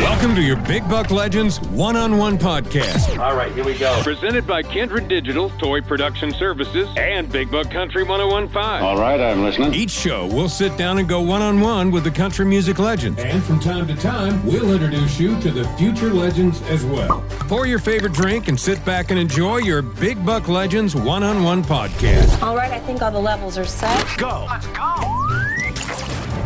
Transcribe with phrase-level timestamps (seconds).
[0.00, 3.18] Welcome to your Big Buck Legends one on one podcast.
[3.18, 4.00] All right, here we go.
[4.02, 8.82] Presented by Kindred Digital, Toy Production Services, and Big Buck Country 1015.
[8.82, 9.74] All right, I'm listening.
[9.74, 13.18] Each show, we'll sit down and go one on one with the country music legends.
[13.20, 17.22] And from time to time, we'll introduce you to the future legends as well.
[17.40, 21.42] Pour your favorite drink and sit back and enjoy your Big Buck Legends one on
[21.44, 22.42] one podcast.
[22.42, 24.06] All right, I think all the levels are set.
[24.16, 24.46] Go.
[24.48, 24.94] Let's go.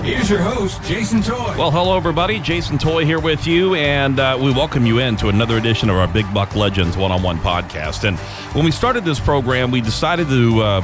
[0.05, 1.55] Here's your host, Jason Toy.
[1.57, 2.39] Well, hello, everybody.
[2.39, 5.97] Jason Toy here with you, and uh, we welcome you in to another edition of
[5.97, 8.07] our Big Buck Legends one on one podcast.
[8.07, 8.19] And
[8.55, 10.81] when we started this program, we decided to uh,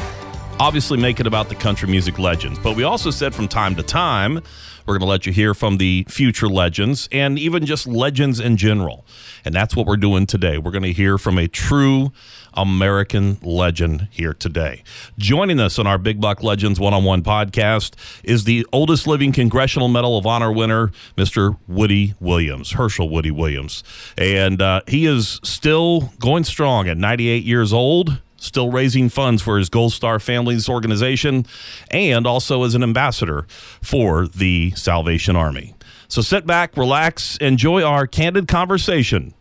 [0.60, 3.82] obviously make it about the country music legends, but we also said from time to
[3.82, 4.42] time,
[4.86, 8.58] we're going to let you hear from the future legends and even just legends in
[8.58, 9.06] general.
[9.42, 10.58] And that's what we're doing today.
[10.58, 12.12] We're going to hear from a true
[12.52, 14.82] American legend here today.
[15.16, 19.32] Joining us on our Big Buck Legends one on one podcast is the oldest living
[19.32, 21.56] Congressional Medal of Honor winner, Mr.
[21.68, 23.82] Woody Williams, Hershel Woody Williams.
[24.18, 29.58] And uh, he is still going strong at 98 years old still raising funds for
[29.58, 31.46] his Gold Star Families organization,
[31.90, 33.46] and also as an ambassador
[33.80, 35.74] for the Salvation Army.
[36.08, 39.34] So sit back, relax, enjoy our candid conversation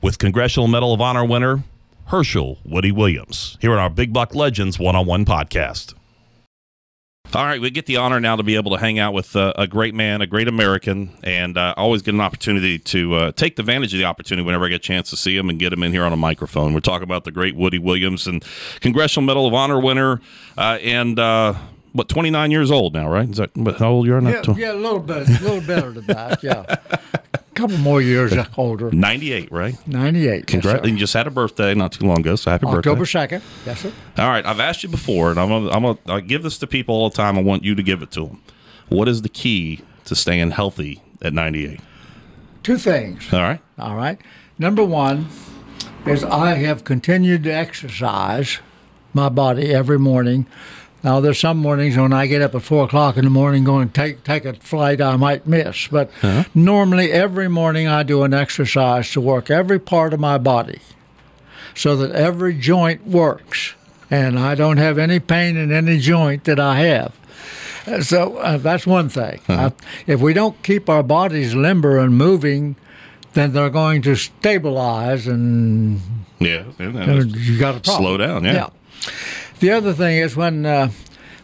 [0.00, 1.64] with Congressional Medal of Honor winner
[2.08, 5.94] Hershel Woody Williams here on our Big Buck Legends one on one podcast.
[7.34, 9.54] All right, we get the honor now to be able to hang out with uh,
[9.56, 13.58] a great man, a great American, and uh, always get an opportunity to uh, take
[13.58, 15.82] advantage of the opportunity whenever I get a chance to see him and get him
[15.82, 16.74] in here on a microphone.
[16.74, 18.44] We're talking about the great Woody Williams and
[18.80, 20.20] Congressional Medal of Honor winner,
[20.58, 21.54] uh, and uh,
[21.94, 23.26] what twenty nine years old now, right?
[23.30, 24.42] Is that how old you are now?
[24.46, 26.42] Yeah, yeah, a little bit, a little better than that.
[26.42, 26.76] Yeah,
[27.54, 28.90] couple more years older.
[28.90, 29.74] Ninety eight, right?
[29.86, 30.46] Ninety-eight.
[30.46, 30.88] Congra- yes, sir.
[30.88, 32.78] you just had a birthday not too long ago, so happy birthday.
[32.78, 33.10] October birthday!
[33.20, 33.42] second.
[33.66, 33.92] Yes, sir.
[34.18, 36.66] All right, I've asked you before, and I'm gonna, I'm gonna I give this to
[36.66, 37.38] people all the time.
[37.38, 38.42] I want you to give it to them.
[38.88, 41.80] What is the key to staying healthy at 98?
[42.62, 43.32] Two things.
[43.32, 43.60] All right.
[43.78, 44.20] All right.
[44.58, 45.28] Number one
[46.06, 48.58] is I have continued to exercise
[49.14, 50.46] my body every morning.
[51.04, 53.88] Now there's some mornings when I get up at four o'clock in the morning going
[53.88, 56.10] to take take a flight I might miss, but
[56.54, 60.78] normally every morning I do an exercise to work every part of my body,
[61.74, 63.74] so that every joint works,
[64.10, 67.18] and I don't have any pain in any joint that I have.
[68.06, 69.40] So uh, that's one thing.
[69.48, 69.70] Uh,
[70.06, 72.76] if we don't keep our bodies limber and moving,
[73.32, 76.00] then they're going to stabilize and
[76.38, 76.62] Yeah.
[76.78, 78.02] yeah, you got problem.
[78.04, 78.68] Slow down, yeah.
[79.62, 80.90] The other thing is when uh,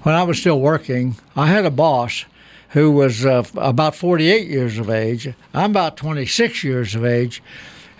[0.02, 2.24] when I was still working, I had a boss
[2.70, 5.32] who was uh, about 48 years of age.
[5.54, 7.40] I'm about 26 years of age,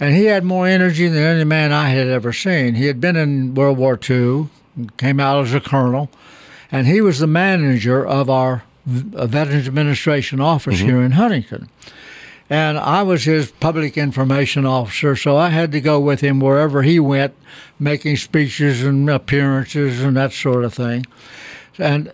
[0.01, 2.75] and he had more energy than any man I had ever seen.
[2.75, 4.49] He had been in World War II,
[4.97, 6.11] came out as a colonel,
[6.73, 11.69] and he was the manager of our v- uh, Veterans Administration office here in Huntington.
[12.51, 16.83] And I was his public information officer, so I had to go with him wherever
[16.83, 17.35] he went,
[17.79, 21.05] making speeches and appearances and that sort of thing.
[21.79, 22.11] And,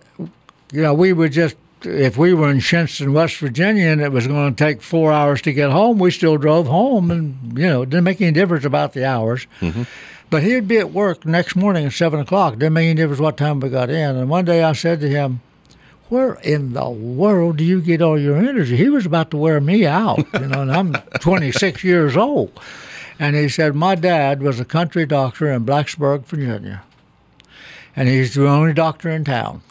[0.73, 4.27] you know, we would just, if we were in Shinnston, West Virginia, and it was
[4.27, 7.83] going to take four hours to get home, we still drove home, and, you know,
[7.83, 9.47] it didn't make any difference about the hours.
[9.61, 9.83] Mm-hmm.
[10.29, 12.55] But he'd be at work next morning at 7 o'clock.
[12.55, 14.17] Didn't make any difference what time we got in.
[14.17, 15.39] And one day I said to him,
[16.09, 18.77] where in the world do you get all your energy?
[18.77, 22.59] He was about to wear me out, you know, and I'm 26 years old.
[23.17, 26.83] And he said, My dad was a country doctor in Blacksburg, Virginia.
[27.95, 29.61] And he's the only doctor in town.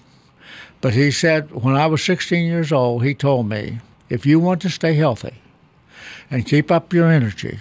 [0.81, 3.81] But he said, when I was 16 years old, he told me,
[4.11, 5.35] if you want to stay healthy
[6.31, 7.59] and keep up your energy,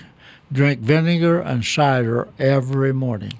[0.51, 3.33] drink vinegar and cider every morning.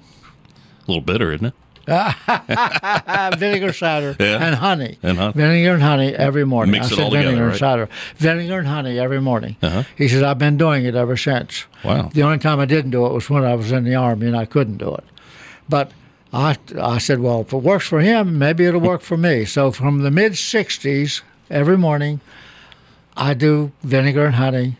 [0.86, 1.54] A little bitter, isn't it?
[3.38, 4.44] vinegar, cider, Yeah.
[4.44, 4.98] and honey.
[5.02, 5.32] And honey.
[5.34, 6.72] Vinegar and honey every morning.
[6.72, 7.88] Mix I it said all together, vinegar and cider.
[8.16, 9.56] Vinegar and honey every morning.
[9.62, 9.82] Uh-huh.
[9.96, 11.66] He says, I've been doing it ever since.
[11.84, 12.10] Wow.
[12.12, 14.36] The only time I didn't do it was when I was in the Army and
[14.36, 15.04] I couldn't do it.
[15.68, 15.92] But
[16.32, 19.44] I, I said, well, if it works for him, maybe it'll work for me.
[19.44, 22.20] So from the mid 60s, every morning,
[23.16, 24.76] I do vinegar and honey,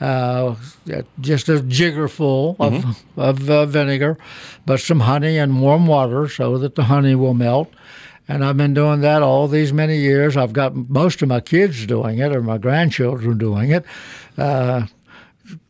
[0.00, 0.54] uh,
[1.20, 3.20] just a jigger full of, Mm-hmm.
[3.20, 4.18] of uh, vinegar,
[4.66, 7.72] but some honey and warm water so that the honey will melt.
[8.28, 10.36] And I've been doing that all these many years.
[10.36, 13.84] I've got most of my kids doing it, or my grandchildren doing it.
[14.36, 14.86] Uh,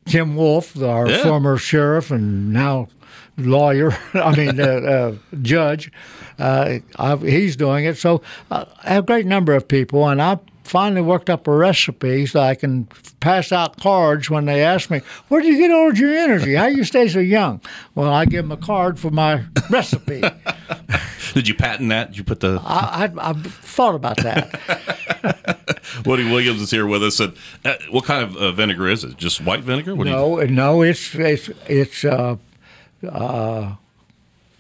[0.07, 1.23] Tim Wolf, our Yeah.
[1.23, 2.89] former sheriff and now
[3.37, 5.93] lawyer, I mean, uh, uh, judge,
[6.39, 7.99] uh, I've, he's doing it.
[7.99, 12.41] So uh, a great number of people, and I finally worked up a recipe so
[12.41, 12.89] I can
[13.21, 16.55] pass out cards when they ask me, Where do you get all your energy?
[16.55, 17.61] How you stay so young?
[17.95, 20.23] Well, I give them a card for my recipe.
[21.33, 22.09] Did you patent that?
[22.09, 25.63] Did you put the I, I, I've thought about that.
[26.05, 27.21] Woody Williams is here with us.
[27.21, 27.35] And
[27.65, 29.17] uh, what kind of uh, vinegar is it?
[29.17, 29.95] Just white vinegar?
[29.95, 30.17] What do you?
[30.17, 32.37] no, no, it's it's it's uh,
[33.07, 33.75] uh,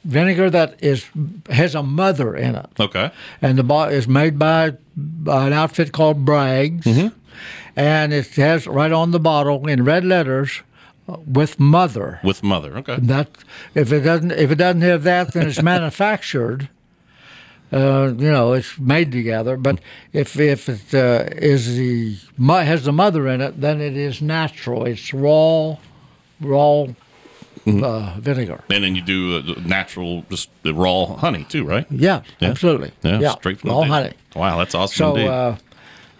[0.06, 1.06] vinegar that is
[1.50, 2.70] has a mother in it.
[2.78, 3.10] Okay.
[3.42, 6.86] and the bottle is made by, by an outfit called Bragg's,
[7.74, 10.62] and it has right on the bottle in red letters
[11.08, 12.20] uh, with mother.
[12.22, 12.76] With mother.
[12.78, 12.96] Okay.
[12.98, 13.28] That
[13.74, 16.68] if it doesn't if it doesn't have that, then it's manufactured.
[17.72, 19.56] Uh, you know, it's made together.
[19.56, 19.80] But
[20.12, 22.16] if if it uh, is the
[22.48, 24.86] has the mother in it, then it is natural.
[24.86, 25.76] It's raw,
[26.40, 26.86] raw
[27.66, 28.62] uh, vinegar.
[28.70, 31.86] And then you do uh, natural, just the raw honey too, right?
[31.90, 32.50] Yeah, Yeah.
[32.50, 32.92] absolutely.
[33.02, 33.88] Yeah, straight from the raw bee.
[33.88, 34.12] honey.
[34.34, 35.16] Wow, that's awesome So.
[35.16, 35.58] indeed.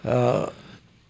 [0.05, 0.49] Uh,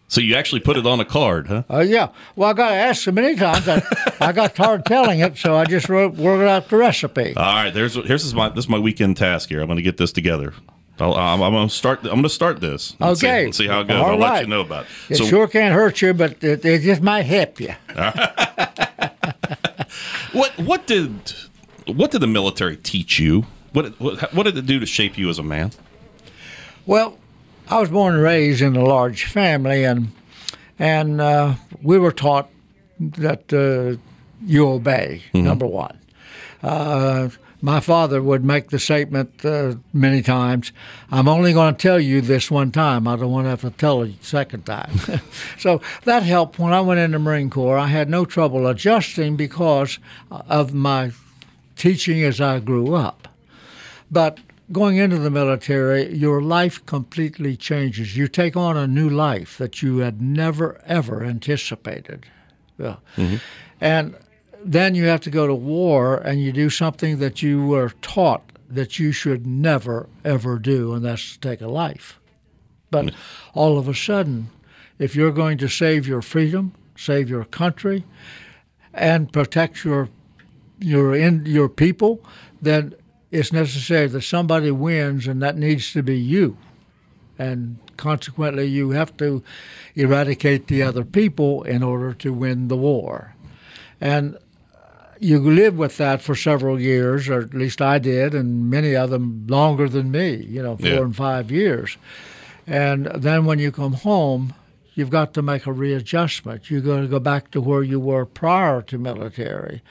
[0.10, 1.64] so you actually put it on a card, huh?
[1.70, 2.08] Uh, yeah.
[2.38, 3.68] Well, I got asked so many times.
[3.68, 3.82] I,
[4.22, 7.34] I got tired telling it, so I just wrote, worked out the recipe.
[7.36, 9.60] All right, there's here's this my this is my weekend task here.
[9.60, 10.54] I'm going to get this together.
[11.00, 12.00] I'll, I'm, I'm going to start.
[12.04, 12.96] I'm going to start this.
[13.02, 13.44] and see- Okay.
[13.44, 13.98] and see, how it goes.
[14.02, 15.20] All I'll let you know about it.
[15.22, 17.74] It sure can't hurt you, but it, it just might help you.
[20.38, 21.34] What what did
[21.88, 23.46] what did the military teach you?
[23.74, 25.72] What what, what did it do to shape you as a man?
[26.86, 27.18] Well,
[27.68, 30.12] I was born and raised in a large family, and
[30.78, 32.50] and uh, we were taught
[33.00, 34.00] that uh,
[34.46, 35.24] you obey.
[35.34, 35.98] Number one.
[36.62, 37.30] Uh,
[37.62, 40.72] my father would make the statement uh, many times,
[41.12, 43.08] I'm only going to tell you this one time.
[43.08, 45.00] I don't want to have to tell you a second time.
[45.58, 47.78] so that helped when I went into the Marine Corps.
[47.78, 49.98] I had no trouble adjusting because
[50.30, 51.12] of my
[51.76, 53.28] teaching as I grew up.
[54.12, 54.40] But
[54.72, 58.16] going into the military, your life completely changes.
[58.16, 62.28] You take on a new life that you had never, ever anticipated.
[62.78, 62.98] Yeah.
[63.82, 64.16] And
[64.64, 68.52] then you have to go to war and you do something that you were taught
[68.70, 72.20] that you should never, ever do, and that's to take a life.
[72.92, 73.16] But mm.
[73.54, 74.50] all of a sudden,
[75.00, 78.04] if you're going to save your freedom, save your country,
[78.94, 80.10] and protect your
[80.80, 82.24] your in your people,
[82.62, 82.94] then
[83.32, 86.58] it's necessary that somebody wins, and that needs to be you.
[87.40, 89.44] And consequently, you have to
[89.96, 93.36] eradicate the other people in order to win the war.
[94.00, 94.38] And
[95.20, 99.10] you live with that for several years, or at least I did, and many of
[99.10, 101.02] them longer than me, you know, four Yeah.
[101.02, 101.98] and five years.
[102.66, 104.54] And then when you come home,
[104.94, 106.70] you've got to make a readjustment.
[106.70, 109.82] You're going to go back to where you were prior to military.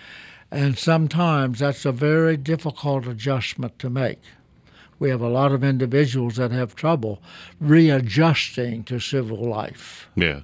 [0.51, 4.21] And sometimes that's a very difficult adjustment to make.
[4.99, 7.21] We have a lot of individuals that have trouble
[7.61, 10.09] readjusting to civil life.
[10.15, 10.41] Yeah.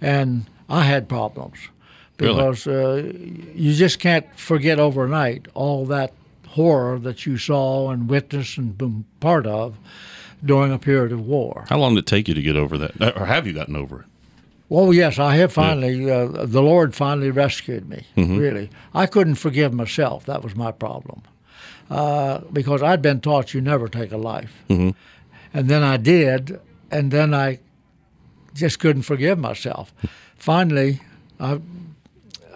[0.00, 1.58] And I had problems
[2.18, 2.34] Really?
[2.34, 3.12] because uh,
[3.54, 6.12] you just can't forget overnight all that
[6.48, 9.74] horror that you saw and witnessed and been part of
[10.44, 11.64] during a period of war.
[11.68, 14.00] How long did it take you to get over that, or have you gotten over
[14.00, 14.06] it?
[14.68, 16.10] Well, yes, I have finally.
[16.10, 18.06] Uh, the Lord finally rescued me.
[18.16, 18.38] Mm-hmm.
[18.38, 20.24] Really, I couldn't forgive myself.
[20.26, 21.22] That was my problem,
[21.90, 24.90] uh, because I'd been taught you never take a life, Mm-hmm.
[25.52, 26.60] and then I did,
[26.90, 27.58] and then I
[28.54, 29.92] just couldn't forgive myself.
[30.36, 31.00] Finally,
[31.40, 31.60] I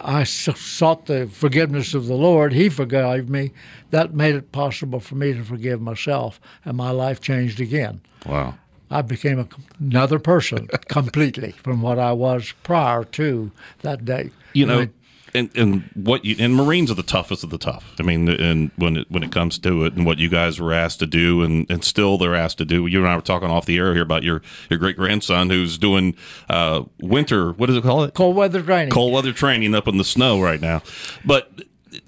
[0.01, 2.53] I sought the forgiveness of the Lord.
[2.53, 3.53] He forgave me.
[3.91, 8.01] That made it possible for me to forgive myself, and my life changed again.
[8.27, 8.55] Wow.
[8.91, 9.49] I became a,
[9.81, 13.51] another person completely from what I was prior to
[13.83, 14.31] that day.
[14.55, 14.89] You know,
[15.35, 17.95] and and what you and Marines are the toughest of the tough.
[17.99, 20.73] I mean, and when it when it comes to it, and what you guys were
[20.73, 22.87] asked to do, and and still they're asked to do.
[22.87, 25.79] You and I were talking off the air here about your your great grandson who's
[25.79, 26.17] doing
[26.49, 27.53] uh, winter.
[27.53, 28.15] What does it call it?
[28.15, 28.91] cold weather training.
[28.91, 30.83] cold weather training up in the snow right now.
[31.25, 31.51] But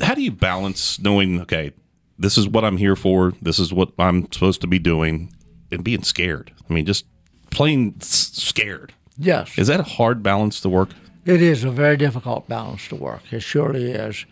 [0.01, 1.73] how do you balance knowing, okay,
[2.19, 5.33] this is what I'm here for, this is what I'm supposed to be doing,
[5.73, 6.53] and being scared?
[6.69, 7.07] I mean, just
[7.51, 8.93] plain scared.
[9.19, 10.91] Yes, Is that a hard balance to work?
[11.25, 13.23] It is a very difficult balance to work.
[13.31, 14.25] It surely is,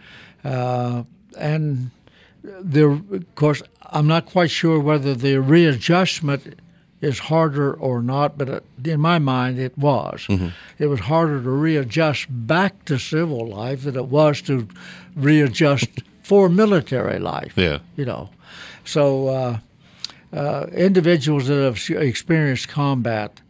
[0.44, 1.04] uh,
[1.38, 1.90] and
[2.42, 6.60] there, of course, I'm not quite sure whether the readjustment
[7.00, 10.26] is harder or not, but in my mind, it was.
[10.28, 10.48] Mm-hmm.
[10.78, 14.66] It was harder to readjust back to civil life than it was to
[15.14, 15.88] readjust
[16.22, 17.52] for military life.
[17.56, 17.78] Yeah.
[17.96, 18.30] you know.
[18.84, 19.58] So uh,
[20.32, 23.40] uh, individuals that have experienced combat,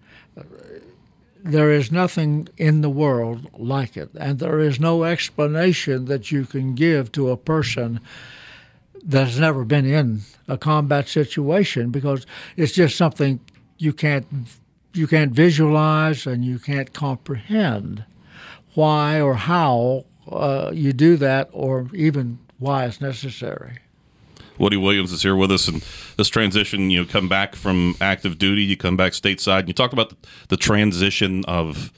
[1.45, 6.45] there is nothing in the world like it, and there is no explanation that you
[6.45, 8.01] can give to a person
[9.05, 12.27] that has never been in a combat situation because
[12.57, 13.41] it's just something
[13.79, 14.27] you can't
[14.93, 18.05] you can't visualize and you can't comprehend
[18.75, 23.79] why or how uh, you do that or even why it's necessary.
[24.59, 25.85] Woody Williams is here with us, and
[26.17, 29.75] this transition, you know, come back from active duty, you come back stateside, and you
[29.75, 30.17] talk about the,
[30.49, 31.93] the transition of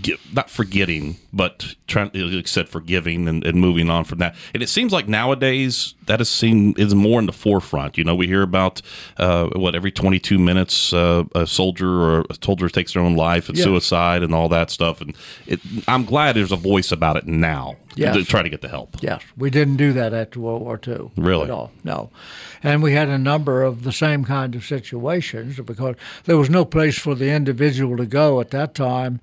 [0.00, 4.34] get, not forgetting, but trying, like you said, forgiving and, and moving on from that.
[4.52, 7.96] And it seems like nowadays that is seen is more in the forefront.
[7.98, 8.82] You know, we hear about
[9.16, 13.48] uh, what every 22 minutes uh, a soldier or a soldier takes their own life
[13.48, 13.64] and Yeah.
[13.64, 15.00] suicide and all that stuff.
[15.00, 15.14] And
[15.46, 18.16] it, I'm glad there's a voice about it now Yes.
[18.16, 18.96] to try to get the help.
[19.02, 21.12] Yes, we didn't do that after World War II.
[21.16, 21.44] Really?
[21.44, 21.70] At all.
[21.84, 22.10] No.
[22.60, 26.64] And we had a number of the same kind of situations because there was no
[26.64, 29.20] place for the individual to go at that time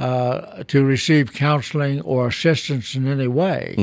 [0.00, 3.74] uh, to receive counseling or assistance in any way.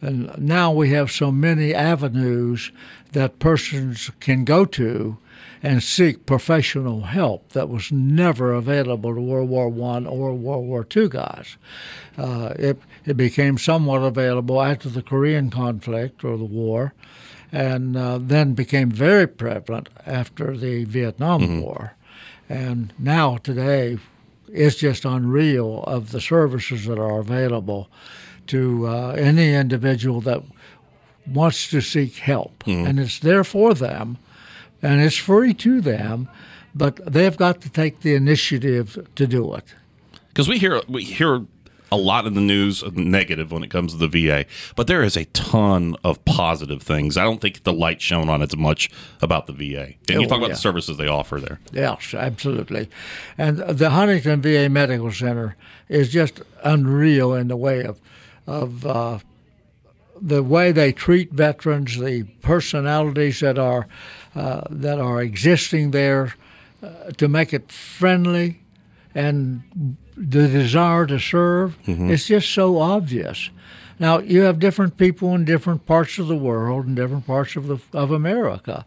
[0.00, 2.72] And now we have so many avenues
[3.12, 5.16] that persons can go to
[5.62, 10.84] and seek professional help that was never available to World War One or World War
[10.84, 11.56] Two guys.
[12.18, 16.92] Uh, it it became somewhat available after the Korean conflict or the war,
[17.52, 21.94] and uh, then became very prevalent after the Vietnam War.
[22.48, 23.98] And now today,
[24.54, 27.88] it's just unreal of the services that are available
[28.46, 30.42] to uh, any individual that
[31.26, 34.16] wants to seek help, and it's there for them,
[34.82, 36.28] and it's free to them,
[36.74, 39.64] but they've got to take the initiative to do it.
[40.28, 41.46] because we hear we hear
[41.94, 44.44] a lot in the news negative when it comes to the VA,
[44.76, 47.16] but there is a ton of positive things.
[47.16, 48.90] I don't think the light shown on it as much
[49.22, 49.94] about the VA.
[50.08, 50.54] And you Oh, talk about yeah.
[50.54, 51.60] the services they offer there.
[51.72, 52.88] Yes, absolutely.
[53.38, 55.56] And the Huntington VA Medical Center
[55.88, 58.00] is just unreal in the way of
[58.46, 59.18] of uh,
[60.20, 63.86] the way they treat veterans, the personalities that are
[64.34, 66.34] uh, that are existing there
[66.82, 68.60] uh, to make it friendly,
[69.14, 69.62] and
[70.16, 71.76] the desire to serve.
[72.10, 73.50] It's just so obvious.
[73.98, 77.66] Now you have different people in different parts of the world and different parts of
[77.66, 78.84] the of America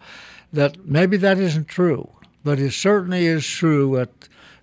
[0.54, 2.10] that maybe that isn't true,
[2.44, 4.10] but it certainly is true at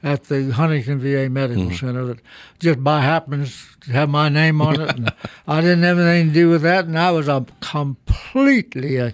[0.03, 2.21] at the Huntington VA Medical Center that
[2.59, 5.13] just by happens to have my name on it, and
[5.47, 9.13] I didn't have anything to do with that, and I was um, completely uh,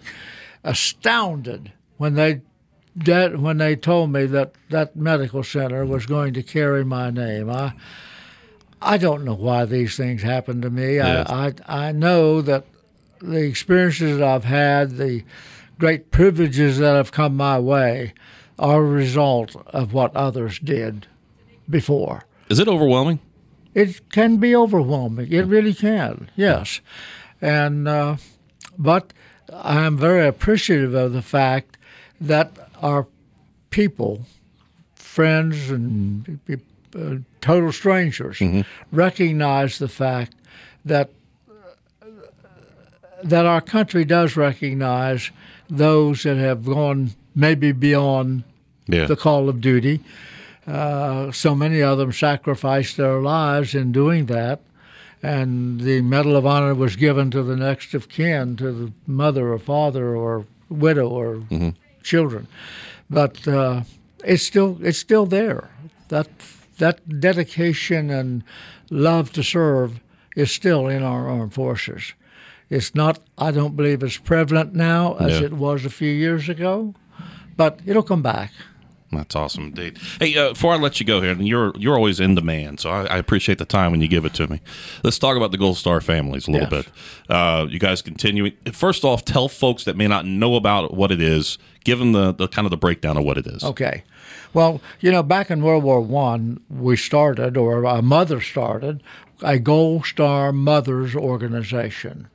[0.65, 2.41] astounded when they
[2.97, 7.51] that when they told me that that medical center was going to carry my name.
[7.51, 7.73] I
[8.83, 10.97] I don't know why these things happen to me.
[10.97, 11.29] Yes.
[11.29, 12.65] I, I I know that
[13.21, 15.23] the experiences that I've had, the
[15.79, 18.15] great privileges that have come my way,
[18.59, 21.07] are a result of what others did
[21.69, 22.25] before.
[22.49, 23.21] Is it overwhelming?
[23.75, 25.33] It can be overwhelming.
[25.33, 26.31] It really can.
[26.35, 26.81] Yes,
[27.41, 28.17] and uh,
[28.77, 29.13] but
[29.53, 31.77] I am very appreciative of the fact
[32.21, 33.07] that our
[33.71, 34.25] people,
[34.95, 36.41] friends, and
[36.95, 38.41] uh, total strangers,
[38.93, 40.35] recognize the fact
[40.85, 41.11] that
[43.23, 45.31] that our country does recognize
[45.69, 48.45] those that have gone maybe beyond
[48.89, 49.05] Yeah.
[49.07, 50.01] the call of duty.
[50.67, 54.61] Uh, so many of them sacrificed their lives in doing that,
[55.23, 59.53] and the Medal of Honor was given to the next of kin, to the mother
[59.53, 61.43] or father or widow or
[62.03, 62.47] children.
[63.09, 63.83] But uh,
[64.25, 65.71] it's still it's still there.
[66.09, 66.29] That
[66.79, 68.43] that dedication and
[68.91, 70.01] love to serve
[70.37, 72.15] is still in our armed forces.
[72.69, 73.19] It's not.
[73.37, 75.47] I don't believe it's prevalent now as Yeah.
[75.47, 76.95] it was a few years ago,
[77.57, 78.53] but it'll come back.
[79.13, 79.99] That's awesome indeed.
[80.21, 82.91] Hey, uh, before I let you go here, and you're you're always in demand, so
[82.91, 84.61] I, I appreciate the time when you give it to me.
[85.03, 86.85] Let's talk about the Gold Star families a little Yes.
[86.85, 86.93] bit.
[87.29, 88.53] Uh, you guys continuing.
[88.73, 91.59] First off, tell folks that may not know about what it is.
[91.83, 93.65] Give them the, the kind of the breakdown of what it is.
[93.65, 94.05] Okay.
[94.53, 99.03] Well, you know, back in World War One, we started, or a mother started,
[99.43, 102.29] a Gold Star Mothers Organization,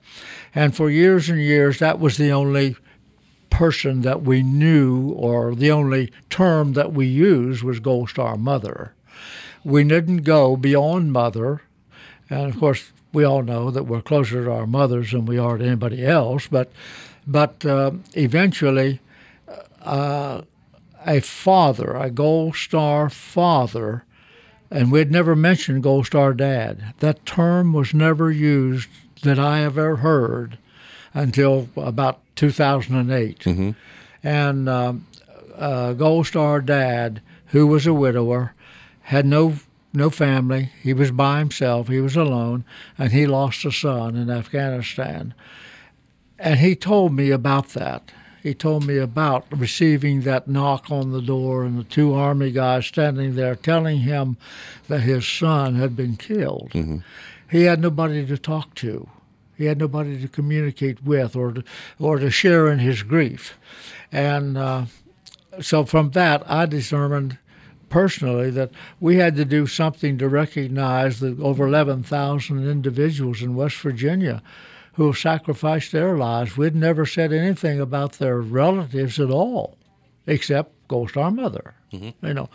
[0.53, 2.75] and for years and years, that was the only
[3.55, 8.93] person that we knew, or the only term that we used was Gold Star Mother.
[9.63, 11.61] We didn't go beyond mother,
[12.29, 15.57] and of course, we all know that we're closer to our mothers than we are
[15.57, 16.47] to anybody else.
[16.47, 16.69] But,
[17.25, 18.99] but uh, eventually,
[19.81, 20.43] a
[21.21, 24.03] father, a Gold Star father,
[24.69, 26.93] and we'd never mentioned Gold Star dad.
[26.99, 28.89] That term was never used
[29.21, 30.57] that I have ever heard
[31.15, 33.41] until about 2008.
[34.23, 35.07] And um,
[35.55, 38.53] uh, Gold Star dad, who was a widower,
[39.03, 39.55] had no
[39.93, 40.71] no family.
[40.83, 41.87] He was by himself.
[41.87, 42.65] He was alone,
[42.97, 45.33] and he lost a son in Afghanistan.
[46.37, 48.11] And he told me about that.
[48.43, 52.85] He told me about receiving that knock on the door and the two army guys
[52.85, 54.35] standing there telling him
[54.89, 56.71] that his son had been killed.
[57.49, 59.07] He had nobody to talk to.
[59.57, 61.63] He had nobody to communicate with or to,
[61.99, 63.57] or to share in his grief.
[64.11, 64.85] And uh,
[65.61, 67.37] so from that, I determined
[67.89, 73.77] personally that we had to do something to recognize the over 11,000 individuals in West
[73.77, 74.41] Virginia
[74.93, 76.57] who have sacrificed their lives.
[76.57, 79.77] We'd never said anything about their relatives at all,
[80.25, 81.75] except Gold Star Mother.
[82.21, 82.49] You know,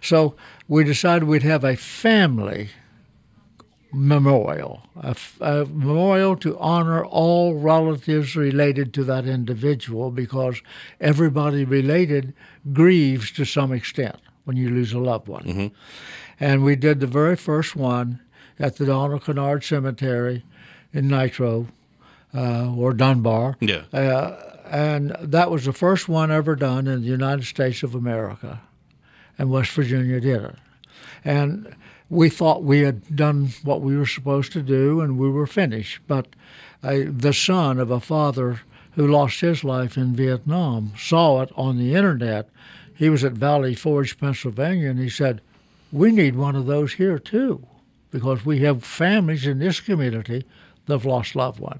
[0.00, 0.34] so
[0.68, 2.70] we decided we'd have a family
[3.92, 10.62] memorial, a, f- a memorial to honor all relatives related to that individual because
[11.00, 12.34] everybody related
[12.72, 15.72] grieves to some extent when you lose a loved one.
[16.40, 18.20] And we did the very first one
[18.58, 20.44] at the Donald Kinnard Cemetery
[20.92, 21.68] in Nitro
[22.34, 23.56] uh, or Dunbar.
[23.60, 23.82] Yeah.
[23.92, 28.62] Uh, and that was the first one ever done in the United States of America.
[29.38, 30.56] And West Virginia did it.
[31.24, 31.74] And
[32.10, 36.00] we thought we had done what we were supposed to do and we were finished.
[36.06, 36.28] But
[36.82, 38.60] uh, the son of a father
[38.92, 42.48] who lost his life in Vietnam saw it on the internet.
[42.94, 45.40] He was at Valley Forge, Pennsylvania, and he said,
[45.90, 47.66] We need one of those here too,
[48.10, 50.44] because we have families in this community
[50.86, 51.78] that have lost loved ones.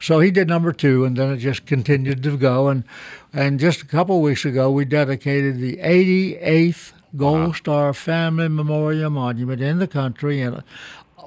[0.00, 2.68] So he did number two, and then it just continued to go.
[2.68, 2.84] And
[3.32, 7.52] and just a couple of weeks ago, we dedicated the 88th Gold uh-huh.
[7.52, 10.62] Star Family Memorial Monument in the country, and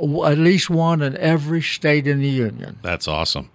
[0.02, 2.80] uh, at least one in every state in the union.
[2.82, 3.50] That's awesome.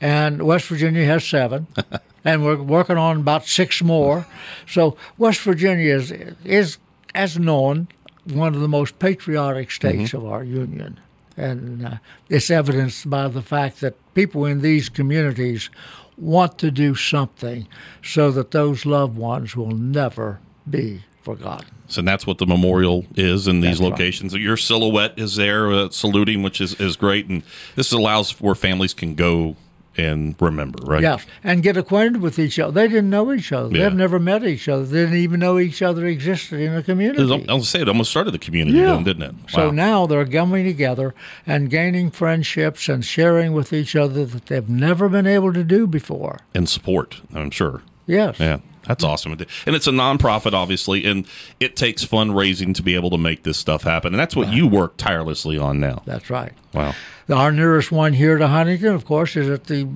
[0.00, 1.66] And West Virginia has seven,
[2.24, 4.26] and we're working on about six more.
[4.66, 6.12] So West Virginia is
[6.44, 6.78] is
[7.14, 7.88] as known
[8.24, 10.16] one of the most patriotic states mm-hmm.
[10.16, 10.98] of our union,
[11.36, 11.94] and uh,
[12.28, 15.70] it's evidenced by the fact that people in these communities
[16.16, 17.66] want to do something
[18.02, 21.68] so that those loved ones will never be forgotten.
[21.88, 23.90] So that's what the memorial is in these That's right.
[23.90, 24.34] locations.
[24.34, 27.26] Your silhouette is there uh, saluting, which is, is great.
[27.28, 27.42] And
[27.74, 29.56] this allows where families can go
[29.96, 31.02] and remember, right?
[31.02, 32.70] Yes, and get acquainted with each other.
[32.70, 33.76] They didn't know each other.
[33.76, 33.88] Yeah.
[33.88, 34.84] They've never met each other.
[34.84, 37.44] They didn't even know each other existed in a community.
[37.48, 38.94] I'll say it almost started the community, Yeah.
[38.94, 39.34] then, didn't it?
[39.48, 41.12] So now they're coming together
[41.44, 45.88] and gaining friendships and sharing with each other that they've never been able to do
[45.88, 46.38] before.
[46.54, 47.82] and support, I'm sure.
[48.06, 48.38] Yes.
[48.38, 48.58] Yeah,
[48.90, 49.32] that's awesome.
[49.66, 51.24] And it's a nonprofit, obviously, and
[51.60, 54.12] it takes fundraising to be able to make this stuff happen.
[54.12, 56.02] And that's what you work tirelessly on now.
[56.06, 56.52] That's right.
[56.74, 56.94] Wow.
[57.32, 59.86] Our nearest one here to Huntington, of course, is at the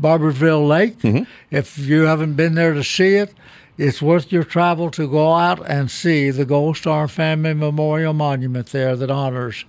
[0.00, 1.00] Barboursville Lake.
[1.00, 1.24] Mm-hmm.
[1.50, 3.34] If you haven't been there to see it,
[3.76, 8.68] it's worth your travel to go out and see the Gold Star Family Memorial Monument
[8.68, 9.64] there that honors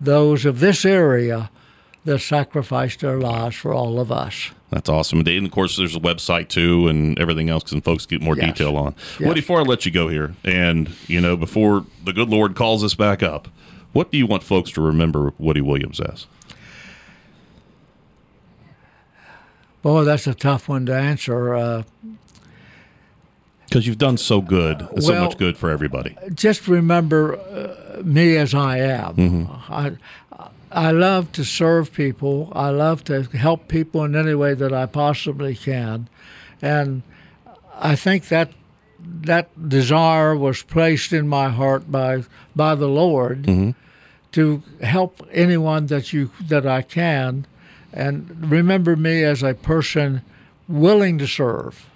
[0.00, 1.50] those of this area
[2.04, 4.50] that sacrificed their lives for all of us.
[4.70, 5.20] That's awesome.
[5.26, 8.46] And of course, there's a website too, and everything else, and folks get more Yes.
[8.56, 8.94] detail on.
[9.18, 9.28] Yes.
[9.28, 12.82] Woody, before I let you go here, and you know, before the good Lord calls
[12.84, 13.48] us back up,
[13.92, 16.26] what do you want folks to remember Woody Williams as?
[19.82, 21.54] Boy, that's a tough one to answer.
[21.54, 21.82] Uh,
[23.68, 26.16] Because you've done so good, so much good for everybody.
[26.34, 29.48] just remember uh, me as I am.
[29.68, 29.92] I,
[30.72, 32.52] I love to serve people.
[32.54, 36.08] I love to help people in any way that I possibly can,
[36.62, 37.02] and
[37.76, 38.52] I think that
[39.02, 43.70] that desire was placed in my heart by by the Lord mm-hmm.
[44.32, 47.46] to help anyone that you that I can,
[47.92, 50.22] and remember me as a person
[50.68, 51.86] willing to serve.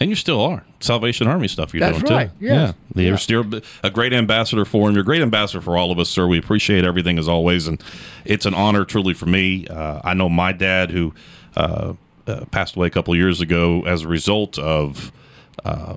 [0.00, 0.64] And you still are.
[0.84, 2.44] Salvation Army stuff you're That's doing right, too.
[2.46, 2.74] yes.
[2.94, 3.02] Yeah.
[3.02, 3.16] You're Yeah.
[3.16, 3.44] still
[3.82, 4.94] a great ambassador for him.
[4.94, 6.26] You're a great ambassador for all of us, sir.
[6.26, 7.66] We appreciate everything as always.
[7.66, 7.82] And
[8.24, 9.66] it's an honor truly for me.
[9.66, 11.12] Uh, I know my dad, who
[11.56, 11.94] uh,
[12.26, 15.10] uh, passed away a couple of years ago as a result of
[15.64, 15.94] uh,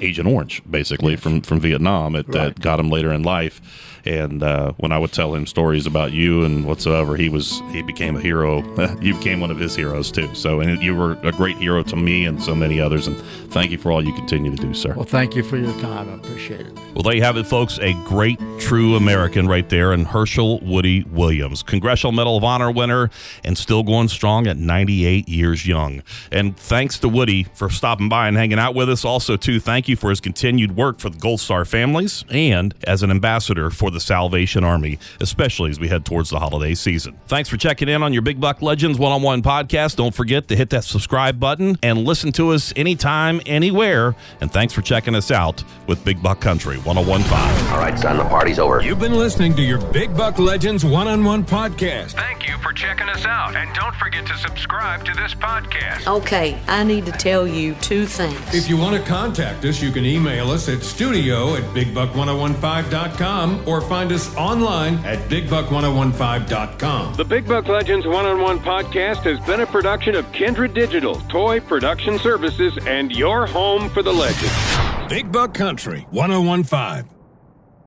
[0.00, 2.16] Agent Orange, basically from from Vietnam.
[2.16, 3.60] It, That got him later in life.
[4.06, 7.80] And uh, when I would tell him stories about you and whatsoever, he was he
[7.82, 8.62] became a hero.
[9.00, 10.34] you became one of his heroes too.
[10.34, 13.06] So, and you were a great hero to me and so many others.
[13.06, 13.16] And
[13.50, 14.92] thank you for all you continue to do, sir.
[14.94, 16.10] Well, thank you for your time.
[16.10, 16.78] I appreciate it.
[16.94, 17.78] Well, there you have it, folks.
[17.78, 23.10] A great, true American right there, and Hershel Woody Williams, Congressional Medal of Honor winner,
[23.42, 26.02] and still going strong at 98 years young.
[26.30, 29.04] And thanks to Woody for stopping by and hanging out with us.
[29.04, 33.02] Also, too, thank you for his continued work for the Gold Star families and as
[33.02, 37.18] an ambassador for the Salvation Army, especially as we head towards the holiday season.
[37.26, 39.96] Thanks for checking in on your Big Buck Legends one on one podcast.
[39.96, 44.14] Don't forget to hit that subscribe button and listen to us anytime, anywhere.
[44.40, 47.72] And thanks for checking us out with Big Buck Country 1015.
[47.72, 48.82] All right, son, the party's over.
[48.82, 52.12] You've been listening to your Big Buck Legends one on one podcast.
[52.12, 53.56] Thank you for checking us out.
[53.56, 56.06] And don't forget to subscribe to this podcast.
[56.06, 58.54] Okay, I need to tell you two things.
[58.54, 63.80] If you want to contact us, you can email us at studio at bigbuck1015.com or
[63.80, 67.14] find us online at bigbuck1015.com.
[67.14, 71.14] The Big Buck Legends One on One podcast has been a production of Kindred Digital,
[71.28, 75.08] Toy Production Services, and your home for the legends.
[75.08, 77.13] Big Buck Country 1015.